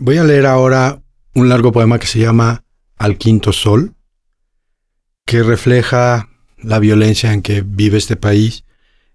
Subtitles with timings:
[0.00, 1.02] Voy a leer ahora
[1.34, 2.62] un largo poema que se llama
[2.98, 3.96] Al quinto sol,
[5.26, 8.64] que refleja la violencia en que vive este país,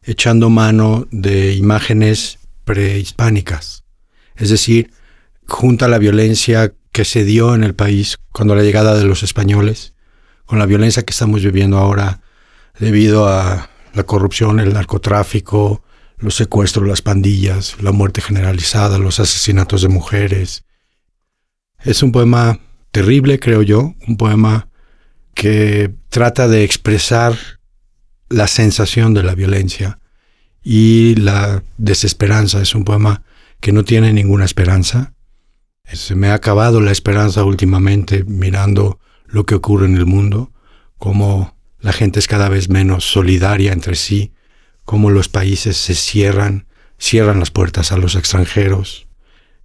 [0.01, 3.85] echando mano de imágenes prehispánicas.
[4.35, 4.91] Es decir,
[5.47, 9.93] junta la violencia que se dio en el país cuando la llegada de los españoles,
[10.45, 12.19] con la violencia que estamos viviendo ahora
[12.77, 15.81] debido a la corrupción, el narcotráfico,
[16.17, 20.65] los secuestros, las pandillas, la muerte generalizada, los asesinatos de mujeres.
[21.83, 22.59] Es un poema
[22.91, 24.69] terrible, creo yo, un poema
[25.33, 27.37] que trata de expresar
[28.29, 29.99] la sensación de la violencia
[30.63, 32.61] y la desesperanza.
[32.61, 33.23] Es un poema
[33.59, 35.13] que no tiene ninguna esperanza.
[35.91, 40.53] Se me ha acabado la esperanza últimamente mirando lo que ocurre en el mundo,
[40.97, 44.31] cómo la gente es cada vez menos solidaria entre sí,
[44.85, 49.07] cómo los países se cierran, cierran las puertas a los extranjeros.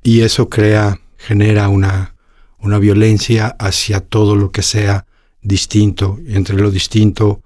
[0.02, 2.14] Y eso crea, genera una,
[2.58, 5.04] una violencia hacia todo lo que sea
[5.42, 6.18] distinto.
[6.26, 7.42] Y entre lo distinto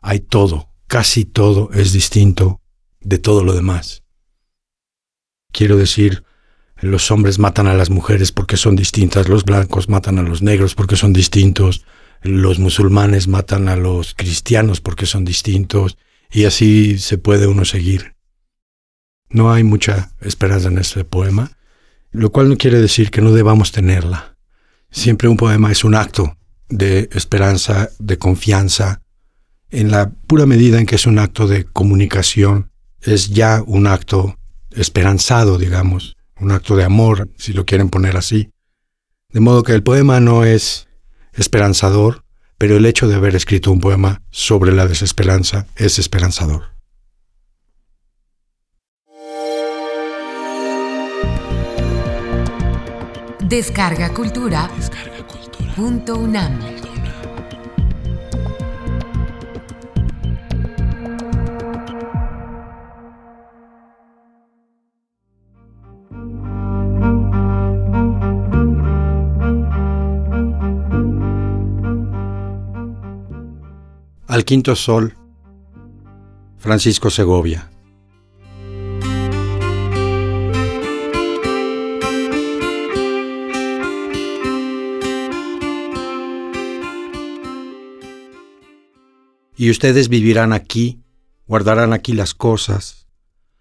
[0.00, 2.60] hay todo, casi todo es distinto
[3.00, 4.02] de todo lo demás.
[5.52, 6.24] Quiero decir,
[6.80, 10.74] los hombres matan a las mujeres porque son distintas, los blancos matan a los negros
[10.74, 11.84] porque son distintos,
[12.22, 15.98] los musulmanes matan a los cristianos porque son distintos,
[16.32, 18.16] y así se puede uno seguir.
[19.28, 21.56] No hay mucha esperanza en este poema,
[22.12, 24.36] lo cual no quiere decir que no debamos tenerla.
[24.90, 26.36] Siempre un poema es un acto
[26.68, 29.02] de esperanza, de confianza,
[29.70, 34.36] en la pura medida en que es un acto de comunicación, es ya un acto
[34.72, 38.50] esperanzado, digamos, un acto de amor, si lo quieren poner así.
[39.32, 40.88] De modo que el poema no es
[41.32, 42.24] esperanzador,
[42.58, 46.79] pero el hecho de haber escrito un poema sobre la desesperanza es esperanzador.
[53.50, 54.70] Descarga Cultura.
[55.74, 56.56] Punto UNAM.
[74.28, 75.12] Al quinto sol,
[76.56, 77.68] Francisco Segovia.
[89.60, 91.02] Y ustedes vivirán aquí,
[91.46, 93.08] guardarán aquí las cosas.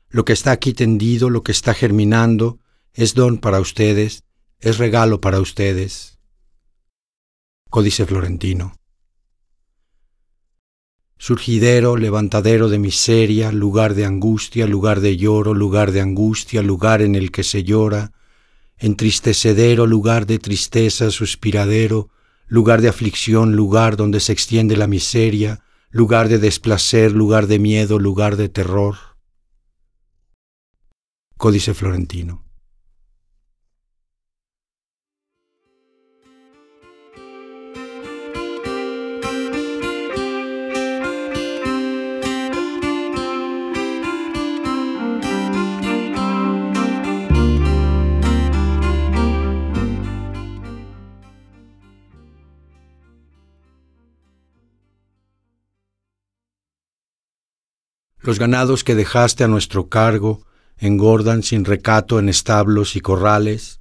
[0.07, 2.57] Lo que está aquí tendido, lo que está germinando,
[2.93, 4.23] es don para ustedes,
[4.61, 6.17] es regalo para ustedes.
[7.69, 8.79] Códice Florentino
[11.17, 17.13] surgidero, levantadero de miseria, lugar de angustia, lugar de lloro, lugar de angustia, lugar en
[17.13, 18.13] el que se llora,
[18.77, 22.09] entristecedero, lugar de tristeza, suspiradero,
[22.47, 27.99] lugar de aflicción, lugar donde se extiende la miseria, lugar de desplacer, lugar de miedo,
[27.99, 28.95] lugar de terror.
[31.37, 32.48] Códice Florentino.
[58.29, 60.45] Los ganados que dejaste a nuestro cargo
[60.77, 63.79] engordan sin recato en establos y corrales,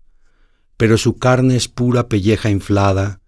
[0.79, 3.21] pero su carne es pura pelleja inflada,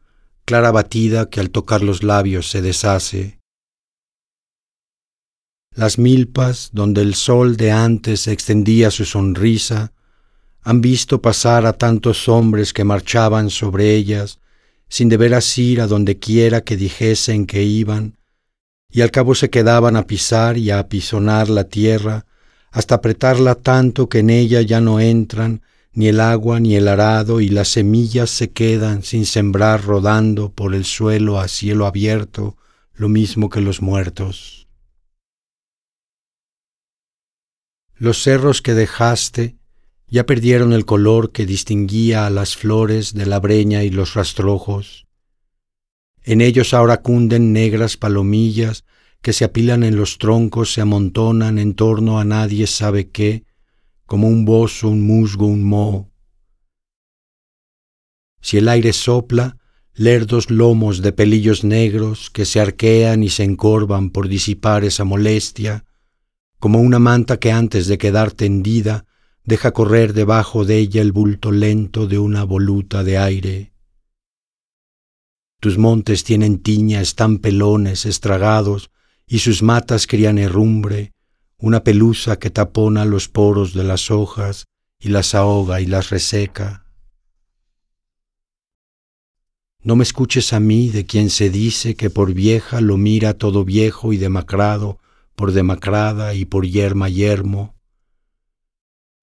[0.47, 3.39] clara batida que al tocar los labios se deshace.
[5.75, 9.93] Las milpas, donde el sol de antes extendía su sonrisa,
[10.63, 14.41] han visto pasar a tantos hombres que marchaban sobre ellas,
[14.89, 18.17] sin deberas ir a donde quiera que dijesen que iban,
[18.91, 22.27] y al cabo se quedaban a pisar y a apisonar la tierra,
[22.71, 25.63] hasta apretarla tanto que en ella ya no entran
[25.93, 30.75] ni el agua ni el arado y las semillas se quedan sin sembrar rodando por
[30.75, 32.57] el suelo a cielo abierto,
[32.95, 34.69] lo mismo que los muertos.
[37.97, 39.57] Los cerros que dejaste
[40.07, 45.07] ya perdieron el color que distinguía a las flores de la breña y los rastrojos,
[46.33, 48.85] en ellos ahora cunden negras palomillas
[49.21, 53.43] que se apilan en los troncos, se amontonan en torno a nadie sabe qué,
[54.07, 56.09] como un bozo, un musgo, un moho.
[58.41, 59.57] Si el aire sopla,
[59.93, 65.85] lerdos lomos de pelillos negros que se arquean y se encorvan por disipar esa molestia,
[66.61, 69.05] como una manta que antes de quedar tendida
[69.43, 73.70] deja correr debajo de ella el bulto lento de una voluta de aire.
[75.61, 78.91] Tus montes tienen tiña, están pelones, estragados,
[79.27, 81.13] y sus matas crían herrumbre,
[81.59, 84.65] una pelusa que tapona los poros de las hojas
[84.99, 86.87] y las ahoga y las reseca.
[89.83, 93.65] No me escuches a mí de quien se dice que por vieja lo mira todo
[93.65, 94.99] viejo y demacrado,
[95.35, 97.75] por demacrada y por yerma yermo.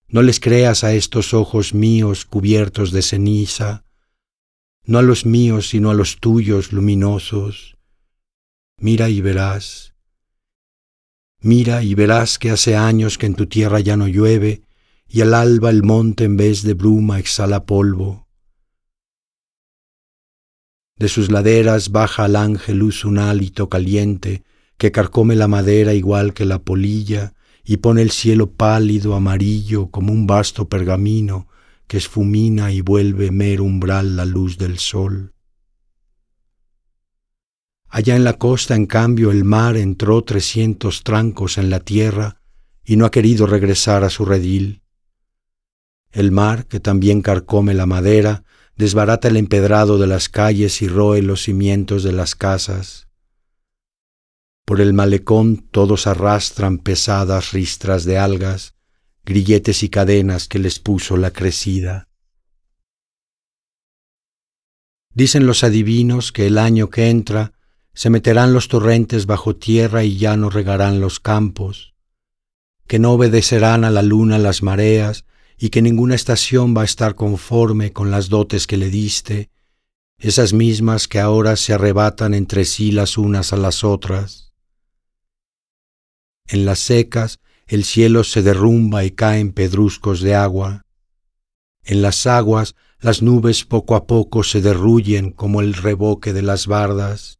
[0.07, 3.86] No les creas a estos ojos míos cubiertos de ceniza,
[4.87, 7.77] no a los míos sino a los tuyos luminosos.
[8.79, 9.93] Mira y verás.
[11.41, 14.63] Mira y verás que hace años que en tu tierra ya no llueve,
[15.07, 18.27] y al alba el monte en vez de bruma exhala polvo.
[20.97, 24.43] De sus laderas baja al ángel luz un hálito caliente
[24.77, 27.33] que carcome la madera igual que la polilla
[27.63, 31.47] y pone el cielo pálido amarillo como un vasto pergamino
[31.87, 35.33] que esfumina y vuelve mero umbral la luz del sol.
[37.89, 42.41] Allá en la costa, en cambio, el mar entró trescientos trancos en la tierra
[42.83, 44.81] y no ha querido regresar a su redil.
[46.11, 48.43] El mar, que también carcome la madera,
[48.75, 53.07] desbarata el empedrado de las calles y roe los cimientos de las casas.
[54.65, 58.76] Por el malecón todos arrastran pesadas ristras de algas,
[59.27, 62.07] grilletes y cadenas que les puso la crecida.
[65.13, 67.51] Dicen los adivinos que el año que entra
[67.93, 71.93] se meterán los torrentes bajo tierra y ya no regarán los campos,
[72.87, 75.25] que no obedecerán a la luna las mareas
[75.57, 79.49] y que ninguna estación va a estar conforme con las dotes que le diste,
[80.19, 84.53] esas mismas que ahora se arrebatan entre sí las unas a las otras.
[86.47, 90.85] En las secas el cielo se derrumba y caen pedruscos de agua.
[91.83, 96.67] En las aguas las nubes poco a poco se derruyen como el reboque de las
[96.67, 97.39] bardas.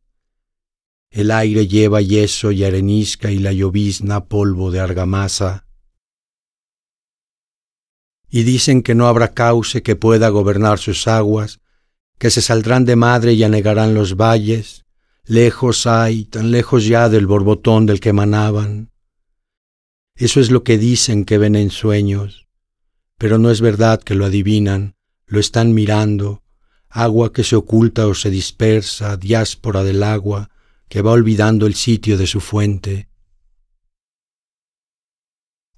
[1.09, 5.67] El aire lleva yeso y arenisca y la llovizna polvo de argamasa
[8.29, 11.59] y dicen que no habrá cauce que pueda gobernar sus aguas,
[12.17, 14.85] que se saldrán de madre y anegarán los valles,
[15.25, 18.91] lejos hay, tan lejos ya del borbotón del que emanaban.
[20.17, 22.47] Eso es lo que dicen que ven en sueños,
[23.19, 24.95] pero no es verdad que lo adivinan,
[25.27, 26.41] lo están mirando,
[26.89, 30.49] agua que se oculta o se dispersa, diáspora del agua,
[30.89, 33.09] que va olvidando el sitio de su fuente.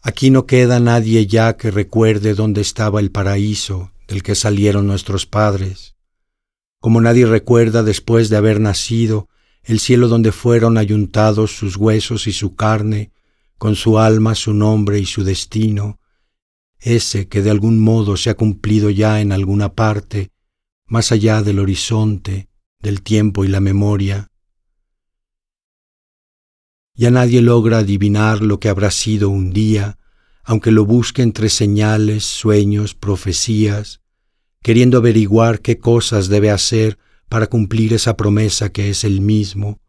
[0.02, 5.26] Aquí no queda nadie ya que recuerde dónde estaba el paraíso del que salieron nuestros
[5.26, 5.96] padres,
[6.80, 9.28] como nadie recuerda después de haber nacido
[9.64, 13.12] el cielo donde fueron ayuntados sus huesos y su carne,
[13.60, 16.00] con su alma, su nombre y su destino,
[16.80, 20.32] ese que de algún modo se ha cumplido ya en alguna parte,
[20.88, 24.32] más allá del horizonte, del tiempo y la memoria,
[27.00, 29.98] ya nadie logra adivinar lo que habrá sido un día,
[30.44, 34.02] aunque lo busque entre señales, sueños, profecías,
[34.62, 36.98] queriendo averiguar qué cosas debe hacer
[37.30, 39.80] para cumplir esa promesa que es el mismo,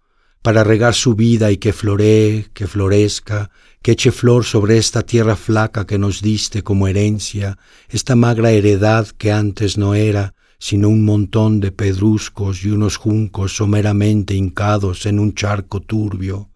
[0.42, 3.50] para regar su vida y que floree, que florezca,
[3.82, 7.58] que eche flor sobre esta tierra flaca que nos diste como herencia,
[7.88, 13.56] esta magra heredad que antes no era, sino un montón de pedruscos y unos juncos
[13.56, 16.50] someramente hincados en un charco turbio,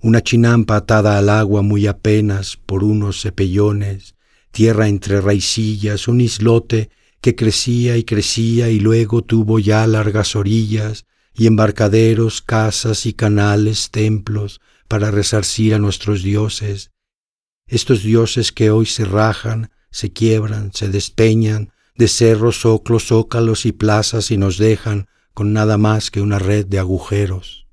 [0.00, 4.16] una chinampa atada al agua muy apenas por unos cepellones,
[4.50, 11.06] tierra entre raicillas, un islote que crecía y crecía y luego tuvo ya largas orillas
[11.34, 16.92] y embarcaderos, casas y canales, templos para resarcir a nuestros dioses,
[17.66, 23.72] estos dioses que hoy se rajan, se quiebran, se despeñan de cerros, oclos, zócalos y
[23.72, 27.66] plazas y nos dejan con nada más que una red de agujeros.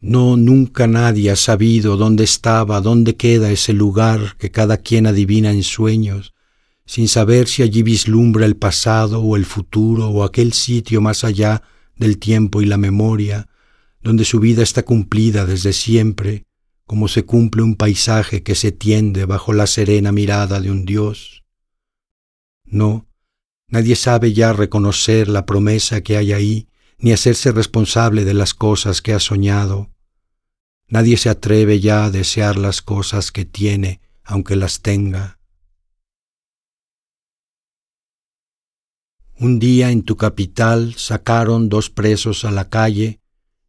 [0.00, 5.52] No, nunca nadie ha sabido dónde estaba, dónde queda ese lugar que cada quien adivina
[5.52, 6.34] en sueños,
[6.92, 11.62] sin saber si allí vislumbra el pasado o el futuro o aquel sitio más allá
[11.96, 13.48] del tiempo y la memoria,
[14.02, 16.44] donde su vida está cumplida desde siempre,
[16.84, 21.44] como se cumple un paisaje que se tiende bajo la serena mirada de un Dios.
[22.66, 23.08] No,
[23.68, 26.68] nadie sabe ya reconocer la promesa que hay ahí,
[26.98, 29.90] ni hacerse responsable de las cosas que ha soñado.
[30.88, 35.38] Nadie se atreve ya a desear las cosas que tiene, aunque las tenga.
[39.42, 43.18] Un día en tu capital sacaron dos presos a la calle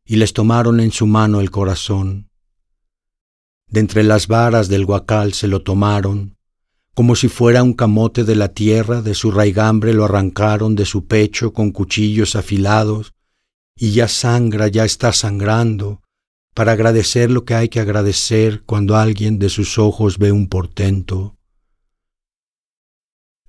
[0.05, 2.29] y les tomaron en su mano el corazón.
[3.71, 6.37] De entre las varas del guacal se lo tomaron,
[6.93, 11.07] como si fuera un camote de la tierra, de su raigambre lo arrancaron de su
[11.07, 13.15] pecho con cuchillos afilados,
[13.75, 16.03] y ya sangra, ya está sangrando,
[16.53, 21.35] para agradecer lo que hay que agradecer cuando alguien de sus ojos ve un portento.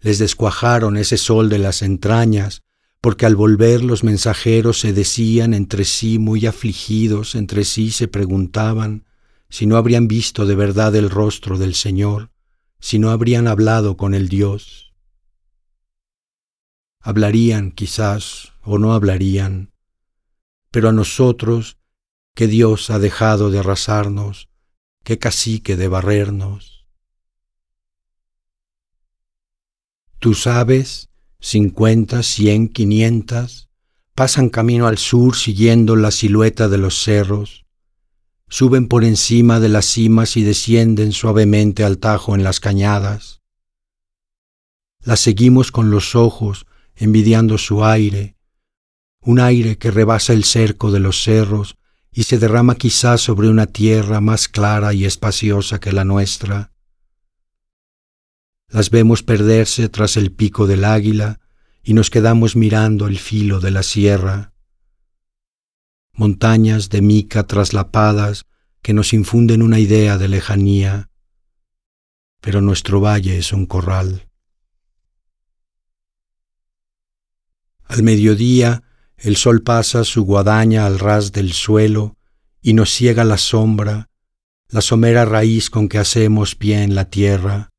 [0.04, 2.60] Les descuajaron ese sol de las entrañas,
[3.00, 9.06] porque al volver los mensajeros se decían entre sí muy afligidos, entre sí se preguntaban
[9.48, 12.30] si no habrían visto de verdad el rostro del Señor,
[12.80, 14.92] si no habrían hablado con el Dios.
[17.00, 19.72] Hablarían quizás o no hablarían,
[20.70, 21.78] pero a nosotros
[22.34, 24.50] que Dios ha dejado de arrasarnos,
[25.02, 26.73] que cacique de barrernos.
[30.24, 33.68] Tú sabes, cincuenta, cien, quinientas,
[34.14, 37.66] pasan camino al sur siguiendo la silueta de los cerros,
[38.48, 43.42] suben por encima de las cimas y descienden suavemente al tajo en las cañadas.
[45.02, 46.64] Las seguimos con los ojos,
[46.96, 48.38] envidiando su aire,
[49.20, 51.76] un aire que rebasa el cerco de los cerros
[52.10, 56.73] y se derrama quizás sobre una tierra más clara y espaciosa que la nuestra.
[58.74, 61.38] Las vemos perderse tras el pico del águila
[61.84, 64.52] y nos quedamos mirando el filo de la sierra.
[66.12, 68.46] Montañas de mica traslapadas
[68.82, 71.08] que nos infunden una idea de lejanía,
[72.40, 74.28] pero nuestro valle es un corral.
[77.84, 78.82] Al mediodía,
[79.18, 82.16] el sol pasa su guadaña al ras del suelo
[82.60, 84.10] y nos ciega la sombra,
[84.68, 87.70] la somera raíz con que hacemos pie en la tierra.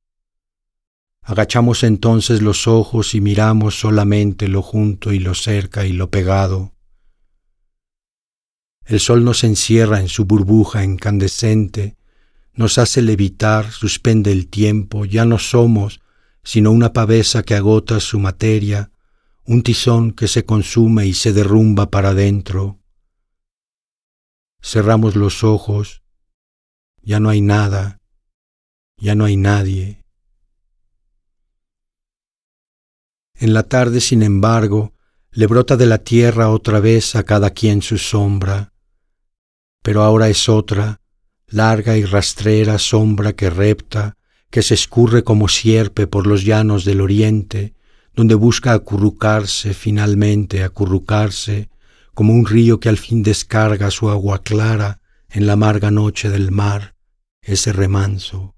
[1.28, 6.74] Agachamos entonces los ojos y miramos solamente lo junto y lo cerca y lo pegado.
[8.86, 11.98] El sol nos encierra en su burbuja incandescente,
[12.54, 16.00] nos hace levitar, suspende el tiempo, ya no somos
[16.46, 18.92] sino una pavesa que agota su materia,
[19.46, 22.80] un tizón que se consume y se derrumba para adentro.
[24.62, 26.04] Cerramos los ojos,
[27.02, 28.00] ya no hay nada,
[28.98, 30.05] ya no hay nadie.
[33.38, 34.94] En la tarde, sin embargo,
[35.32, 38.72] le brota de la tierra otra vez a cada quien su sombra,
[39.84, 41.02] pero ahora es otra,
[41.48, 44.18] larga y rastrera sombra que repta,
[44.50, 47.74] que se escurre como sierpe por los llanos del oriente,
[48.16, 51.70] donde busca acurrucarse, finalmente acurrucarse,
[52.14, 56.52] como un río que al fin descarga su agua clara en la amarga noche del
[56.52, 56.96] mar,
[57.42, 58.55] ese remanso.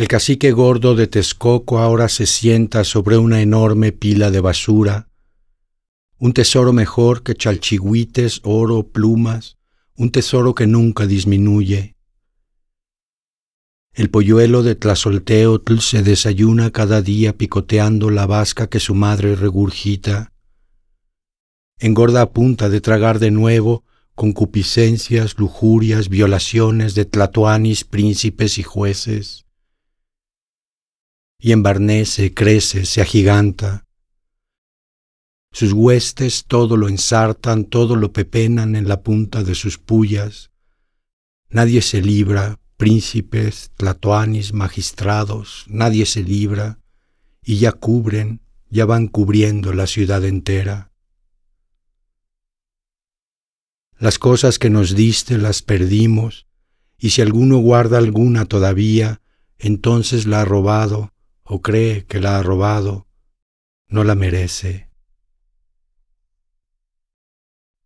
[0.00, 5.10] El cacique gordo de Texcoco ahora se sienta sobre una enorme pila de basura,
[6.16, 9.58] un tesoro mejor que chalchigüites, oro, plumas,
[9.98, 11.96] un tesoro que nunca disminuye,
[13.92, 20.32] el polluelo de Tlazolteotl se desayuna cada día picoteando la vasca que su madre regurgita.
[21.78, 29.44] Engorda a punta de tragar de nuevo concupiscencias, lujurias, violaciones de tlatoanis, príncipes y jueces.
[31.40, 33.86] Y embarnece, crece, se agiganta.
[35.52, 40.50] Sus huestes todo lo ensartan, todo lo pepenan en la punta de sus pullas.
[41.48, 46.78] Nadie se libra, príncipes, tlatoanis, magistrados, nadie se libra,
[47.42, 50.92] y ya cubren, ya van cubriendo la ciudad entera.
[53.98, 56.46] Las cosas que nos diste las perdimos,
[56.96, 59.20] y si alguno guarda alguna todavía,
[59.58, 61.12] entonces la ha robado,
[61.52, 63.08] o cree que la ha robado,
[63.88, 64.88] no la merece.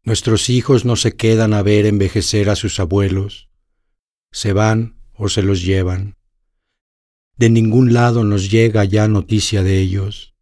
[0.02, 3.48] Nuestros hijos no se quedan a ver envejecer a sus abuelos,
[4.30, 6.18] se van o se los llevan.
[7.38, 10.34] De ningún lado nos llega ya noticia de ellos.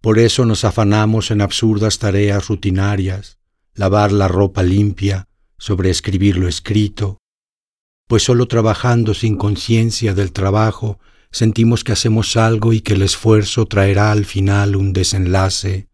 [0.00, 3.40] Por eso nos afanamos en absurdas tareas rutinarias,
[3.74, 7.18] lavar la ropa limpia, sobreescribir lo escrito,
[8.06, 10.98] pues solo trabajando sin conciencia del trabajo
[11.32, 15.88] sentimos que hacemos algo y que el esfuerzo traerá al final un desenlace.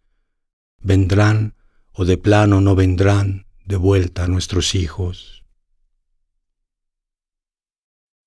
[0.82, 1.54] Vendrán
[1.92, 5.44] o de plano no vendrán de vuelta nuestros hijos.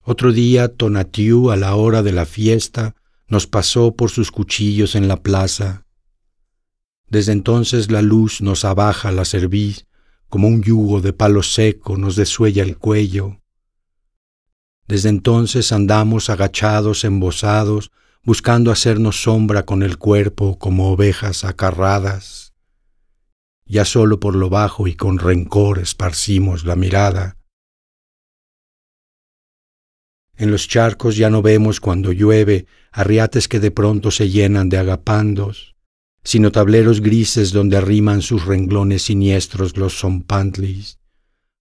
[0.04, 2.96] Otro día Tonatiu a la hora de la fiesta
[3.28, 5.86] nos pasó por sus cuchillos en la plaza.
[7.08, 9.86] Desde entonces la luz nos abaja la cerviz,
[10.28, 13.41] como un yugo de palo seco nos desuella el cuello.
[14.92, 17.94] Desde entonces andamos agachados, embosados,
[18.26, 22.52] buscando hacernos sombra con el cuerpo como ovejas acarradas.
[23.66, 27.38] ya solo por lo bajo y con rencor esparcimos la mirada.
[30.36, 34.78] En los charcos ya no vemos cuando llueve arriates que de pronto se llenan de
[34.78, 35.78] agapandos,
[36.26, 41.00] sino tableros grises donde arriman sus renglones siniestros los zompantlis,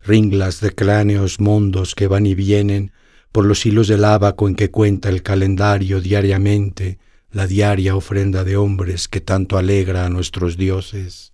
[0.01, 2.91] ringlas de cráneos mondos que van y vienen
[3.33, 6.99] por los hilos del abaco en que cuenta el calendario diariamente
[7.31, 11.33] la diaria ofrenda de hombres que tanto alegra a nuestros dioses.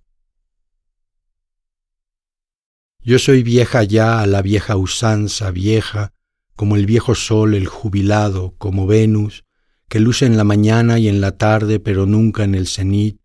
[3.01, 6.13] Yo soy vieja ya a la vieja usanza vieja,
[6.55, 9.45] como el viejo sol, el jubilado, como Venus,
[9.87, 13.21] que luce en la mañana y en la tarde, pero nunca en el cenit,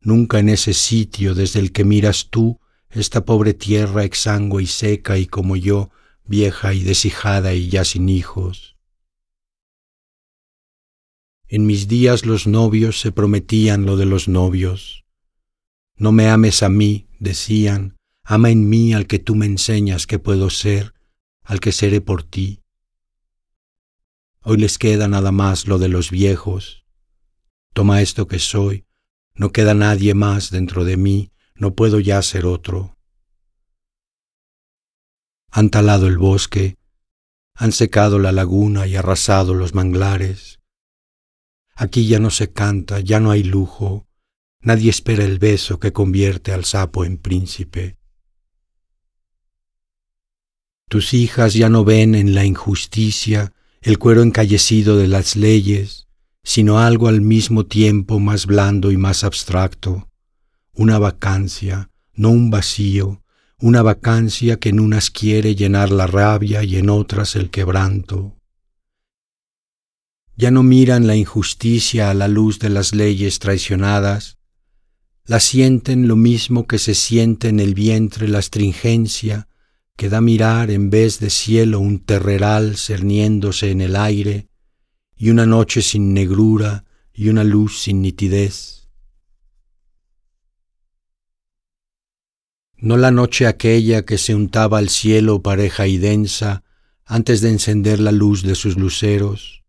[0.00, 2.58] nunca en ese sitio desde el que miras tú
[2.90, 5.90] esta pobre tierra exangua y seca y como yo,
[6.30, 8.76] vieja y deshijada y ya sin hijos.
[11.48, 15.04] En mis días los novios se prometían lo de los novios.
[15.96, 20.20] No me ames a mí, decían, Ama en mí al que tú me enseñas que
[20.20, 20.94] puedo ser,
[21.42, 22.62] al que seré por ti.
[24.42, 26.86] Hoy les queda nada más lo de los viejos.
[27.74, 28.86] Toma esto que soy,
[29.34, 32.99] no queda nadie más dentro de mí, no puedo ya ser otro.
[35.50, 36.76] Han talado el bosque,
[37.54, 40.60] han secado la laguna y arrasado los manglares.
[41.74, 44.06] Aquí ya no se canta, ya no hay lujo,
[44.60, 47.96] nadie espera el beso que convierte al sapo en príncipe.
[50.88, 56.08] Tus hijas ya no ven en la injusticia el cuero encallecido de las leyes,
[56.42, 60.08] sino algo al mismo tiempo más blando y más abstracto,
[60.72, 63.22] una vacancia, no un vacío,
[63.62, 68.36] una vacancia que en unas quiere llenar la rabia y en otras el quebranto.
[70.36, 74.38] Ya no miran la injusticia a la luz de las leyes traicionadas,
[75.26, 79.48] la sienten lo mismo que se siente en el vientre la astringencia
[79.96, 84.48] que da mirar en vez de cielo un terreral cerniéndose en el aire,
[85.14, 88.79] y una noche sin negrura y una luz sin nitidez.
[92.82, 96.64] No la noche aquella que se untaba al cielo pareja y densa
[97.04, 99.64] antes de encender la luz de sus luceros,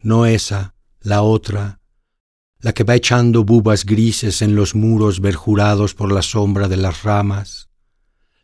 [0.00, 1.80] no esa, la otra,
[2.60, 7.02] la que va echando bubas grises en los muros verjurados por la sombra de las
[7.02, 7.70] ramas,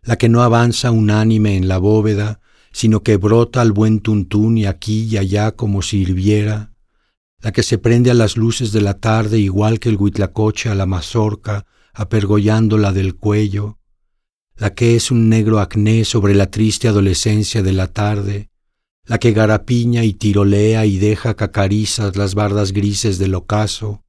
[0.03, 2.41] la que no avanza unánime en la bóveda,
[2.73, 6.73] sino que brota al buen tuntún y aquí y allá como si hirviera,
[7.41, 10.75] la que se prende a las luces de la tarde igual que el huitlacoche a
[10.75, 11.65] la mazorca,
[11.97, 13.79] apergollándola del cuello,
[14.55, 18.51] la que es un negro acné sobre la triste adolescencia de la tarde,
[19.07, 24.05] la que garapiña y tirolea y deja cacarizas las bardas grises del ocaso,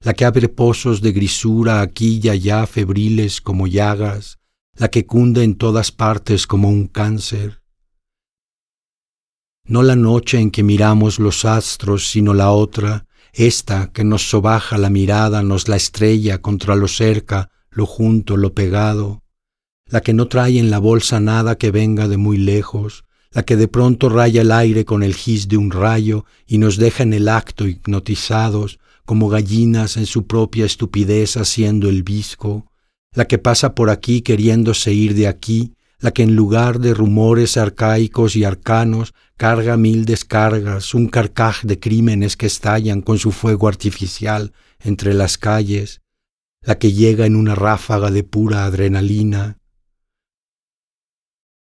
[0.00, 4.38] la que abre pozos de grisura aquí y allá febriles como llagas,
[4.74, 7.62] la que cunde en todas partes como un cáncer.
[9.64, 13.06] No la noche en que miramos los astros, sino la otra,
[13.38, 18.52] esta que nos sobaja la mirada, nos la estrella contra lo cerca, lo junto, lo
[18.52, 19.22] pegado,
[19.86, 23.56] la que no trae en la bolsa nada que venga de muy lejos, la que
[23.56, 27.12] de pronto raya el aire con el gis de un rayo y nos deja en
[27.12, 32.66] el acto hipnotizados, como gallinas en su propia estupidez haciendo el visco,
[33.14, 37.56] la que pasa por aquí queriéndose ir de aquí, la que en lugar de rumores
[37.56, 43.68] arcaicos y arcanos carga mil descargas, un carcaj de crímenes que estallan con su fuego
[43.68, 46.02] artificial entre las calles,
[46.60, 49.58] la que llega en una ráfaga de pura adrenalina.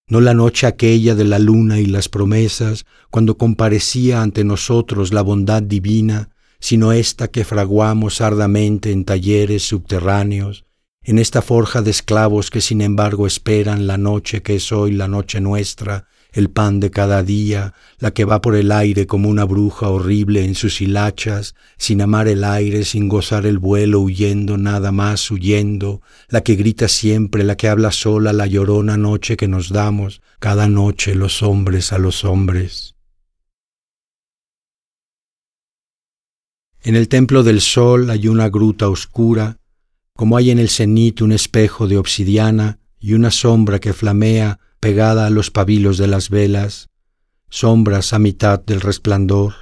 [0.09, 5.23] No la noche aquella de la luna y las promesas, cuando comparecía ante nosotros la
[5.23, 10.65] bondad divina, sino esta que fraguamos ardamente en talleres subterráneos,
[11.03, 15.09] en esta forja de esclavos que sin embargo esperan la noche que es hoy la
[15.09, 19.45] noche nuestra, el pan de cada día, la que va por el aire como una
[19.45, 24.91] bruja horrible en sus hilachas, sin amar el aire, sin gozar el vuelo, huyendo nada
[24.91, 29.69] más, huyendo, la que grita siempre, la que habla sola la llorona noche que nos
[29.69, 32.97] damos, cada noche los hombres a los hombres.
[36.83, 39.59] En el templo del sol hay una gruta oscura,
[40.17, 45.27] como hay en el cenit un espejo de obsidiana y una sombra que flamea pegada
[45.27, 46.91] a los pabilos de las velas,
[47.49, 49.55] sombras a mitad del resplandor.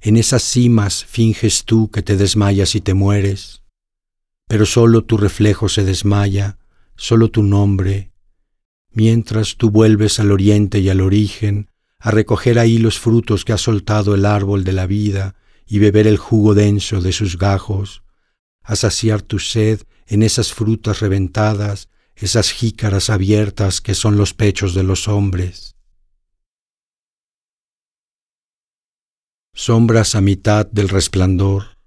[0.00, 3.62] En esas cimas finges tú que te desmayas y te mueres,
[4.48, 6.56] pero solo tu reflejo se desmaya,
[6.96, 8.10] solo tu nombre,
[8.90, 13.58] mientras tú vuelves al oriente y al origen, a recoger ahí los frutos que ha
[13.58, 15.34] soltado el árbol de la vida
[15.66, 18.02] y beber el jugo denso de sus gajos,
[18.62, 24.74] a saciar tu sed en esas frutas reventadas, esas jícaras abiertas que son los pechos
[24.74, 25.76] de los hombres.
[29.52, 31.78] Sombras a mitad del resplandor.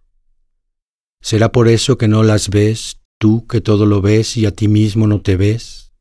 [1.22, 4.68] ¿Será por eso que no las ves, tú que todo lo ves y a ti
[4.68, 5.92] mismo no te ves?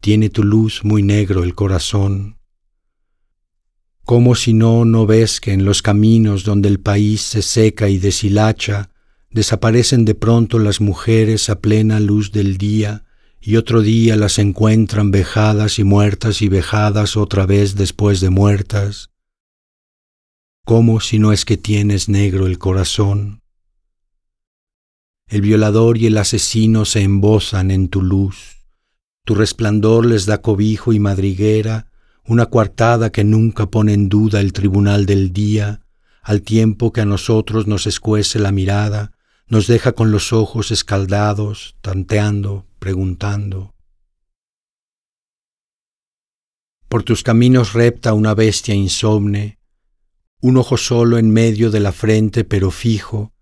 [0.00, 2.38] Tiene tu luz muy negro el corazón.
[4.04, 7.98] ¿Cómo si no no ves que en los caminos donde el país se seca y
[7.98, 8.90] deshilacha,
[9.30, 13.04] desaparecen de pronto las mujeres a plena luz del día,
[13.44, 19.10] y otro día las encuentran vejadas y muertas y vejadas otra vez después de muertas.
[20.64, 23.42] ¿Cómo si no es que tienes negro el corazón?
[25.26, 28.58] El violador y el asesino se embozan en tu luz,
[29.24, 31.90] tu resplandor les da cobijo y madriguera,
[32.24, 35.80] una coartada que nunca pone en duda el tribunal del día,
[36.22, 39.11] al tiempo que a nosotros nos escuece la mirada,
[39.52, 43.74] nos deja con los ojos escaldados, tanteando, preguntando.
[46.88, 49.58] Por tus caminos repta una bestia insomne,
[50.40, 53.34] un ojo solo en medio de la frente pero fijo,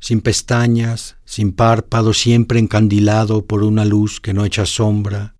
[0.00, 5.36] sin pestañas, sin párpado, siempre encandilado por una luz que no echa sombra,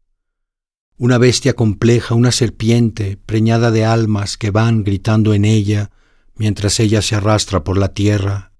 [0.97, 5.91] una bestia compleja, una serpiente preñada de almas que van gritando en ella
[6.37, 8.54] mientras ella se arrastra por la tierra,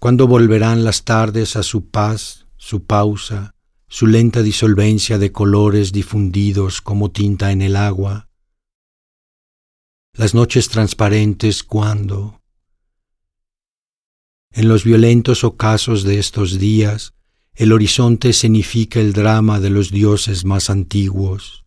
[0.00, 3.54] ¿Cuándo volverán las tardes a su paz, su pausa,
[3.86, 8.30] su lenta disolvencia de colores difundidos como tinta en el agua?
[10.14, 12.40] Las noches transparentes, ¿cuándo?
[14.52, 17.12] En los violentos ocasos de estos días,
[17.52, 21.66] el horizonte escenifica el drama de los dioses más antiguos,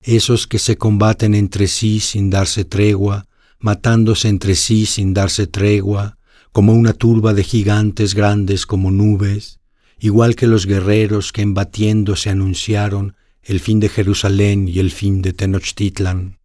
[0.00, 3.26] esos que se combaten entre sí sin darse tregua,
[3.58, 6.15] matándose entre sí sin darse tregua,
[6.56, 9.60] como una turba de gigantes grandes como nubes,
[9.98, 15.34] igual que los guerreros que embatiéndose anunciaron el fin de Jerusalén y el fin de
[15.34, 16.38] Tenochtitlan.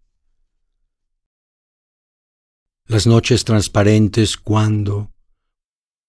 [2.88, 5.14] Las noches transparentes cuando,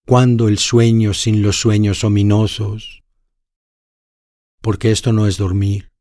[0.05, 3.05] cuando el sueño sin los sueños ominosos,
[4.61, 5.93] porque esto no es dormir,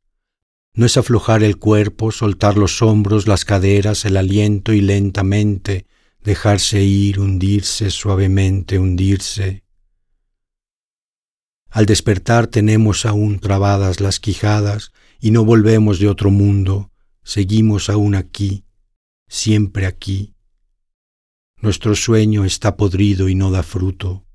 [0.74, 5.86] no es aflojar el cuerpo, soltar los hombros, las caderas, el aliento y lentamente
[6.24, 9.64] dejarse ir, hundirse suavemente, hundirse.
[11.70, 16.92] Al despertar tenemos aún trabadas las quijadas y no volvemos de otro mundo,
[17.24, 18.66] seguimos aún aquí,
[19.28, 20.36] siempre aquí.
[21.58, 24.26] Nuestro sueño está podrido y no da fruto.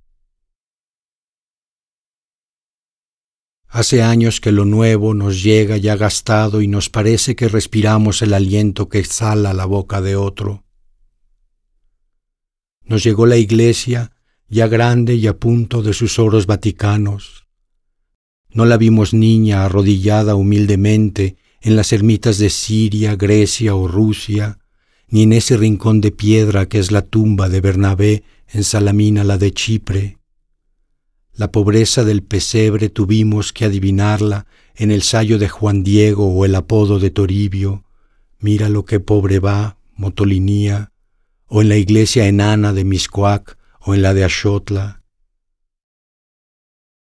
[3.69, 8.33] Hace años que lo nuevo nos llega ya gastado y nos parece que respiramos el
[8.33, 10.66] aliento que exhala la boca de otro.
[12.87, 14.13] Nos llegó la iglesia
[14.49, 17.47] ya grande y a punto de sus oros vaticanos.
[18.51, 24.59] No la vimos niña arrodillada humildemente en las ermitas de Siria, Grecia o Rusia,
[25.09, 29.37] ni en ese rincón de piedra que es la tumba de Bernabé en Salamina la
[29.37, 30.19] de Chipre.
[31.33, 36.55] La pobreza del pesebre tuvimos que adivinarla en el sayo de Juan Diego o el
[36.55, 37.85] apodo de Toribio.
[38.39, 40.93] Mira lo que pobre va, motolinía,
[41.49, 45.03] o en la iglesia enana de Miscoac o en la de Ashotla.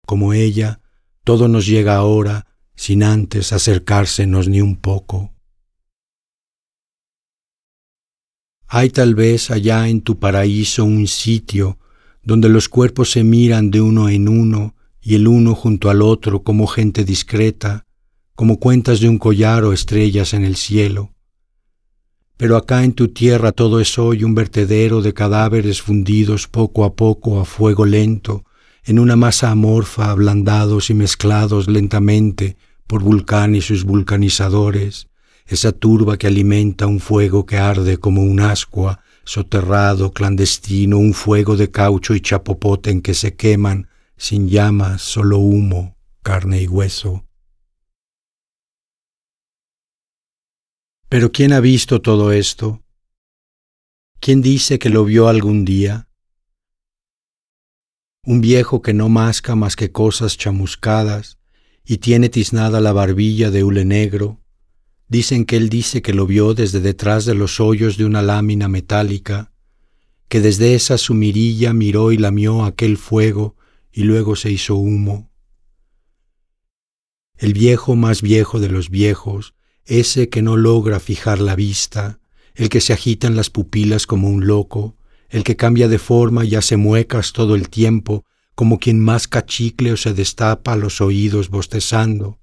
[0.06, 0.80] Como ella,
[1.24, 2.46] todo nos llega ahora
[2.76, 5.32] sin antes acercársenos ni un poco.
[8.68, 11.78] Hay tal vez allá en tu paraíso un sitio
[12.22, 16.42] donde los cuerpos se miran de uno en uno y el uno junto al otro
[16.42, 17.86] como gente discreta,
[18.34, 21.15] como cuentas de un collar o estrellas en el cielo.
[22.36, 26.94] Pero acá en tu tierra todo es hoy un vertedero de cadáveres fundidos poco a
[26.94, 28.44] poco a fuego lento,
[28.84, 35.08] en una masa amorfa, ablandados y mezclados lentamente por Vulcán y sus vulcanizadores,
[35.46, 41.56] esa turba que alimenta un fuego que arde como un ascua, soterrado, clandestino, un fuego
[41.56, 47.25] de caucho y chapopote en que se queman, sin llamas, solo humo, carne y hueso.
[51.08, 52.82] Pero ¿quién ha visto todo esto?
[54.18, 56.08] ¿Quién dice que lo vio algún día?
[58.24, 61.38] Un viejo que no masca más que cosas chamuscadas
[61.84, 64.40] y tiene tiznada la barbilla de hule negro,
[65.06, 68.68] dicen que él dice que lo vio desde detrás de los hoyos de una lámina
[68.68, 69.52] metálica,
[70.28, 73.54] que desde esa su mirilla miró y lamió aquel fuego
[73.92, 75.30] y luego se hizo humo.
[77.36, 79.55] El viejo más viejo de los viejos,
[79.86, 82.18] ese que no logra fijar la vista,
[82.54, 84.96] el que se agita en las pupilas como un loco,
[85.28, 89.92] el que cambia de forma y hace muecas todo el tiempo, como quien masca chicle
[89.92, 92.38] o se destapa los oídos bostezando,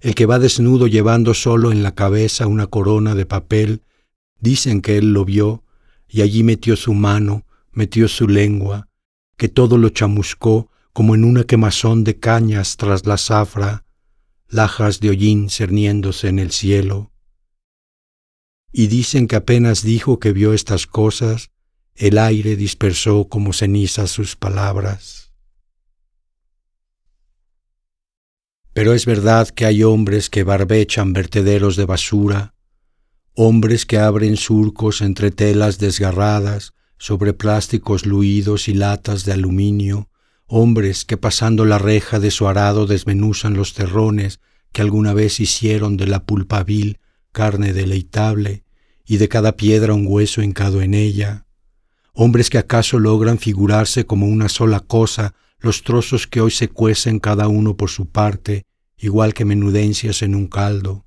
[0.00, 3.82] el que va desnudo llevando solo en la cabeza una corona de papel,
[4.40, 5.62] dicen que él lo vio,
[6.08, 8.88] y allí metió su mano, metió su lengua,
[9.36, 13.81] que todo lo chamuscó como en una quemazón de cañas tras la zafra,
[14.52, 17.10] lajas de hollín cerniéndose en el cielo.
[18.70, 21.50] Y dicen que apenas dijo que vio estas cosas,
[21.94, 25.32] el aire dispersó como ceniza sus palabras.
[28.74, 32.54] Pero es verdad que hay hombres que barbechan vertederos de basura,
[33.34, 40.10] hombres que abren surcos entre telas desgarradas sobre plásticos luidos y latas de aluminio,
[40.46, 44.40] hombres que pasando la reja de su arado desmenuzan los terrones
[44.72, 46.98] que alguna vez hicieron de la pulpa vil
[47.32, 48.64] carne deleitable
[49.06, 51.46] y de cada piedra un hueso hincado en ella,
[52.12, 57.18] hombres que acaso logran figurarse como una sola cosa los trozos que hoy se cuecen
[57.18, 58.66] cada uno por su parte,
[58.98, 61.06] igual que menudencias en un caldo,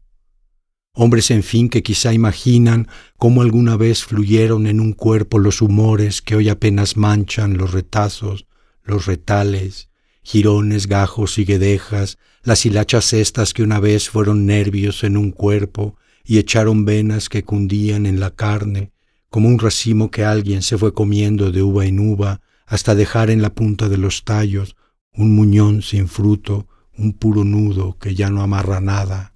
[0.94, 6.22] hombres en fin que quizá imaginan cómo alguna vez fluyeron en un cuerpo los humores
[6.22, 8.46] que hoy apenas manchan los retazos
[8.86, 9.90] los retales,
[10.24, 15.98] jirones, gajos y guedejas, las hilachas estas que una vez fueron nervios en un cuerpo
[16.24, 18.92] y echaron venas que cundían en la carne,
[19.30, 23.42] como un racimo que alguien se fue comiendo de uva en uva hasta dejar en
[23.42, 24.76] la punta de los tallos
[25.14, 26.68] un muñón sin fruto,
[26.98, 29.34] un puro nudo que ya no amarra nada.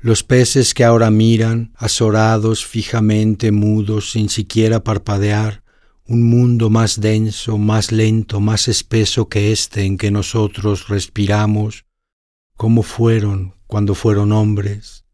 [0.00, 5.61] Los peces que ahora miran, azorados fijamente, mudos, sin siquiera parpadear,
[6.12, 11.86] un mundo más denso, más lento, más espeso que este en que nosotros respiramos,
[12.54, 15.06] como fueron cuando fueron hombres.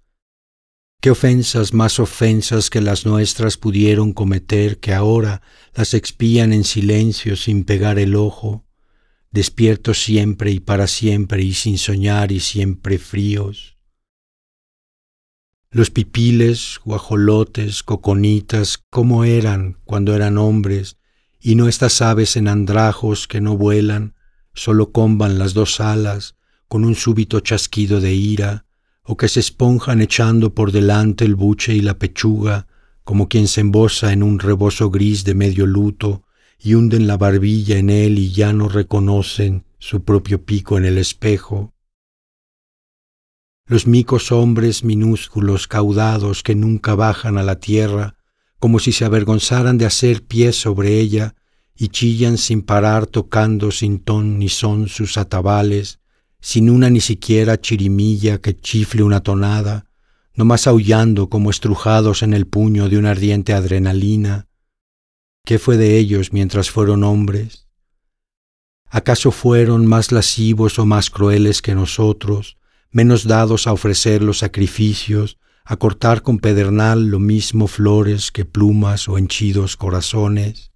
[1.00, 5.40] ¿Qué ofensas más ofensas que las nuestras pudieron cometer que ahora
[5.72, 8.66] las expían en silencio sin pegar el ojo,
[9.30, 13.77] despiertos siempre y para siempre y sin soñar y siempre fríos?
[15.70, 20.96] Los pipiles, guajolotes, coconitas, cómo eran cuando eran hombres,
[21.38, 24.14] y no estas aves en andrajos que no vuelan,
[24.54, 26.37] solo comban las dos alas
[26.68, 28.64] con un súbito chasquido de ira,
[29.02, 32.66] o que se esponjan echando por delante el buche y la pechuga,
[33.04, 36.24] como quien se embosa en un rebozo gris de medio luto,
[36.59, 40.96] y hunden la barbilla en él y ya no reconocen su propio pico en el
[40.96, 41.74] espejo
[43.68, 48.14] los micos hombres minúsculos caudados que nunca bajan a la tierra,
[48.59, 51.35] como si se avergonzaran de hacer pie sobre ella,
[51.76, 56.00] y chillan sin parar tocando sin ton ni son sus atabales,
[56.40, 59.85] sin una ni siquiera chirimilla que chifle una tonada,
[60.35, 64.48] nomás aullando como estrujados en el puño de una ardiente adrenalina.
[65.44, 67.68] ¿Qué fue de ellos mientras fueron hombres?
[68.87, 72.57] ¿Acaso fueron más lascivos o más crueles que nosotros,
[72.90, 79.09] menos dados a ofrecer los sacrificios, a cortar con pedernal lo mismo flores que plumas
[79.09, 80.72] o henchidos corazones.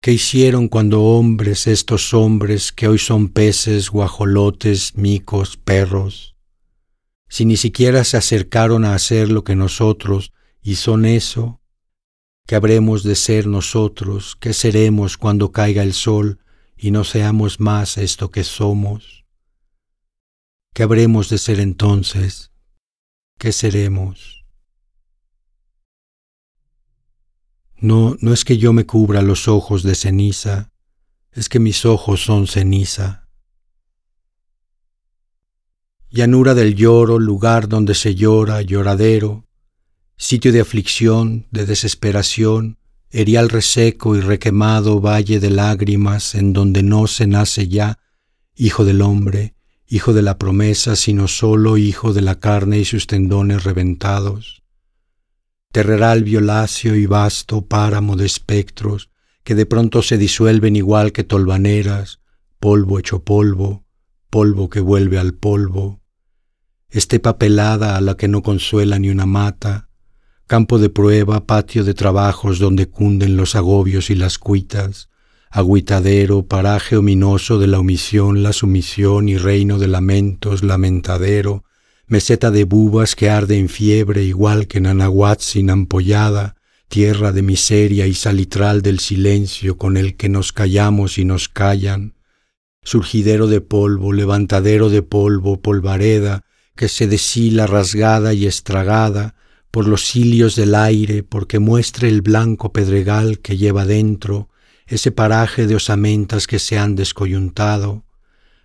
[0.00, 6.34] ¿Qué hicieron cuando hombres estos hombres que hoy son peces, guajolotes, micos, perros?
[7.28, 11.60] Si ni siquiera se acercaron a hacer lo que nosotros y son eso,
[12.46, 14.34] ¿qué habremos de ser nosotros?
[14.40, 16.38] ¿Qué seremos cuando caiga el sol
[16.78, 19.19] y no seamos más esto que somos?
[20.72, 22.52] ¿Qué habremos de ser entonces?
[23.38, 24.44] ¿Qué seremos?
[27.76, 30.70] No, no es que yo me cubra los ojos de ceniza,
[31.32, 33.28] es que mis ojos son ceniza.
[36.08, 39.46] Llanura del lloro, lugar donde se llora, lloradero,
[40.16, 42.78] sitio de aflicción, de desesperación,
[43.10, 47.98] erial reseco y requemado valle de lágrimas en donde no se nace ya,
[48.54, 49.54] hijo del hombre,
[49.90, 54.62] hijo de la promesa, sino solo hijo de la carne y sus tendones reventados.
[55.72, 59.10] Terreral violáceo y vasto páramo de espectros
[59.42, 62.20] que de pronto se disuelven igual que tolvaneras,
[62.60, 63.84] polvo hecho polvo,
[64.30, 66.00] polvo que vuelve al polvo,
[66.88, 69.88] estepa pelada a la que no consuela ni una mata,
[70.46, 75.09] campo de prueba, patio de trabajos donde cunden los agobios y las cuitas,
[75.50, 81.64] agüitadero, paraje ominoso de la omisión, la sumisión y reino de lamentos, lamentadero,
[82.06, 84.80] meseta de bubas que arde en fiebre igual que
[85.38, 86.56] sin ampollada,
[86.88, 92.14] tierra de miseria y salitral del silencio con el que nos callamos y nos callan,
[92.82, 96.44] surgidero de polvo, levantadero de polvo, polvareda,
[96.76, 99.34] que se deshila rasgada y estragada,
[99.70, 104.49] por los cilios del aire, porque muestre el blanco pedregal que lleva dentro,
[104.90, 108.02] ese paraje de osamentas que se han descoyuntado,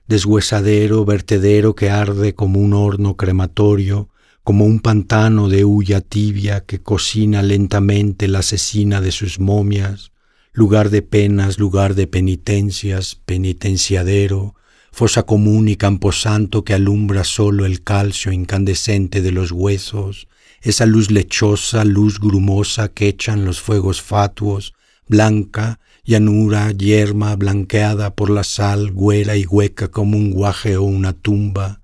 [0.08, 4.10] deshuesadero, vertedero que arde como un horno crematorio,
[4.44, 10.12] como un pantano de hulla tibia que cocina lentamente la asesina de sus momias,
[10.52, 14.56] lugar de penas, lugar de penitencias, penitenciadero,
[14.92, 20.28] fosa común y camposanto que alumbra solo el calcio incandescente de los huesos,
[20.62, 24.74] esa luz lechosa, luz grumosa que echan los fuegos fatuos,
[25.08, 31.13] blanca, llanura, yerma, blanqueada por la sal, güera y hueca como un guaje o una
[31.13, 31.82] tumba,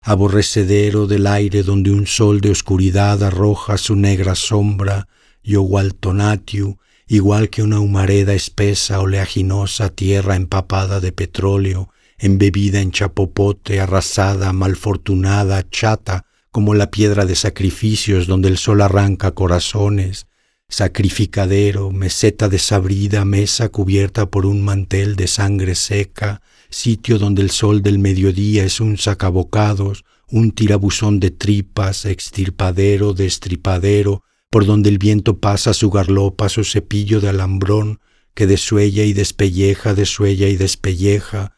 [0.00, 5.08] aborrecedero del aire donde un sol de oscuridad arroja su negra sombra,
[5.42, 14.52] yogualtonatiu, igual que una humareda espesa oleaginosa tierra empapada de petróleo, embebida en chapopote, arrasada,
[14.52, 20.26] malfortunada, chata, como la piedra de sacrificios donde el sol arranca corazones,
[20.68, 27.82] sacrificadero, meseta desabrida, mesa cubierta por un mantel de sangre seca, sitio donde el sol
[27.82, 35.38] del mediodía es un sacabocados, un tirabuzón de tripas, extirpadero, destripadero, por donde el viento
[35.38, 38.00] pasa su garlopa, su cepillo de alambrón,
[38.34, 41.56] que desuella y despelleja, desuella y despelleja,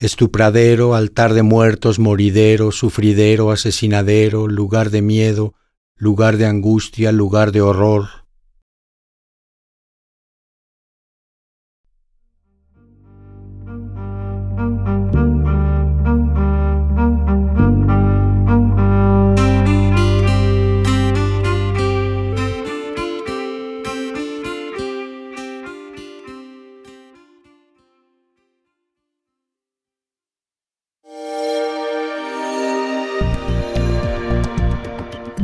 [0.00, 5.54] estupradero, altar de muertos, moridero, sufridero, asesinadero, lugar de miedo,
[5.96, 8.23] lugar de angustia, lugar de horror.